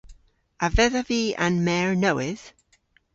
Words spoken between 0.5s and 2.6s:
A vedhav vy an mer nowydh?